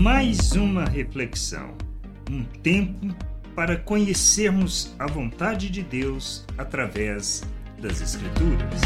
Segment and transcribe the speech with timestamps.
[0.00, 1.76] Mais uma reflexão,
[2.30, 3.14] um tempo
[3.54, 7.42] para conhecermos a vontade de Deus através
[7.78, 8.80] das Escrituras.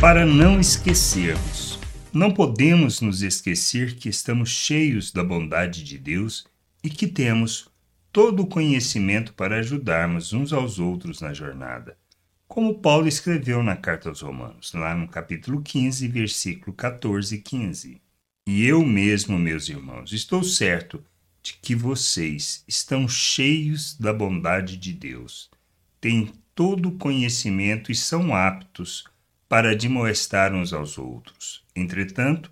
[0.00, 1.78] Para não esquecermos,
[2.12, 6.48] não podemos nos esquecer que estamos cheios da bondade de Deus
[6.82, 7.70] e que temos
[8.10, 11.96] todo o conhecimento para ajudarmos uns aos outros na jornada.
[12.48, 18.07] Como Paulo escreveu na carta aos Romanos, lá no capítulo 15, versículo 14 e 15.
[18.50, 21.04] E eu mesmo, meus irmãos, estou certo
[21.42, 25.50] de que vocês estão cheios da bondade de Deus,
[26.00, 29.04] têm todo o conhecimento e são aptos
[29.50, 31.62] para admoestar uns aos outros.
[31.76, 32.50] Entretanto,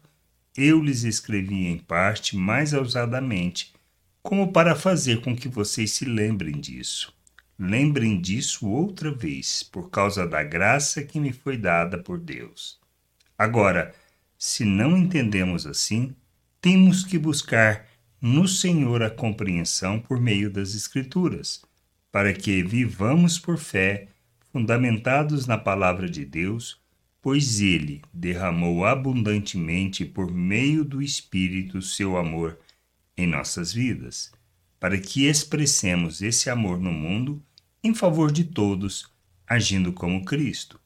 [0.54, 3.72] eu lhes escrevi em parte mais ousadamente,
[4.22, 7.10] como para fazer com que vocês se lembrem disso.
[7.58, 12.78] Lembrem disso outra vez, por causa da graça que me foi dada por Deus.
[13.38, 13.94] Agora,
[14.38, 16.14] se não entendemos assim,
[16.60, 17.86] temos que buscar
[18.20, 21.62] no Senhor a compreensão por meio das Escrituras,
[22.10, 24.08] para que vivamos por fé,
[24.52, 26.80] fundamentados na palavra de Deus,
[27.20, 32.58] pois Ele derramou abundantemente por meio do Espírito seu amor
[33.16, 34.32] em nossas vidas,
[34.78, 37.42] para que expressemos esse amor no mundo
[37.82, 39.08] em favor de todos,
[39.46, 40.80] agindo como Cristo.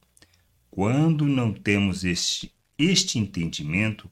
[0.69, 2.53] Quando não temos este,
[2.85, 4.09] este entendimento,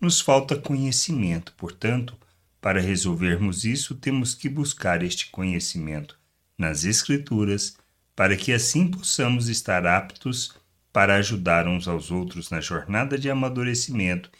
[0.00, 2.16] nos falta conhecimento, portanto,
[2.60, 6.18] para resolvermos isso, temos que buscar este conhecimento
[6.58, 7.76] nas Escrituras,
[8.14, 10.54] para que assim possamos estar aptos
[10.92, 14.30] para ajudar uns aos outros na jornada de amadurecimento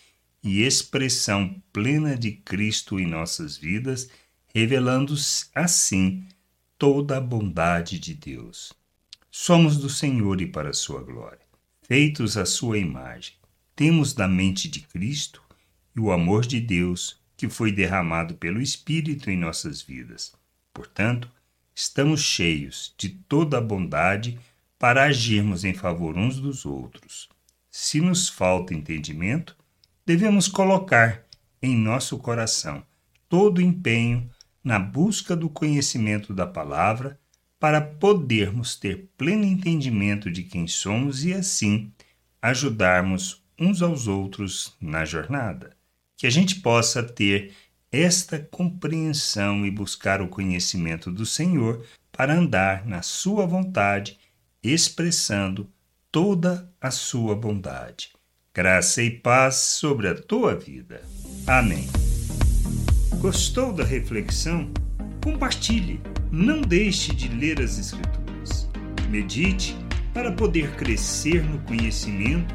[0.42, 4.08] e expressão plena de Cristo em nossas vidas,
[4.54, 5.14] revelando
[5.54, 6.26] assim
[6.78, 8.72] toda a bondade de Deus.
[9.30, 11.44] Somos do Senhor e para a sua glória,
[11.82, 13.34] feitos à sua imagem.
[13.76, 15.42] Temos da mente de Cristo
[15.94, 20.32] e o amor de Deus que foi derramado pelo Espírito em nossas vidas.
[20.72, 21.30] Portanto,
[21.74, 24.38] estamos cheios de toda a bondade
[24.78, 27.28] para agirmos em favor uns dos outros.
[27.70, 29.54] Se nos falta entendimento,
[30.06, 31.26] devemos colocar
[31.60, 32.82] em nosso coração
[33.28, 34.30] todo o empenho
[34.64, 37.20] na busca do conhecimento da palavra
[37.60, 41.92] para podermos ter pleno entendimento de quem somos e assim
[42.40, 45.76] ajudarmos uns aos outros na jornada.
[46.16, 47.52] Que a gente possa ter
[47.90, 54.18] esta compreensão e buscar o conhecimento do Senhor para andar na Sua vontade,
[54.62, 55.70] expressando
[56.10, 58.10] toda a Sua bondade.
[58.54, 61.02] Graça e paz sobre a tua vida.
[61.46, 61.86] Amém.
[63.20, 64.70] Gostou da reflexão?
[65.22, 66.00] Compartilhe.
[66.30, 68.68] Não deixe de ler as Escrituras.
[69.10, 69.76] Medite
[70.14, 72.54] para poder crescer no conhecimento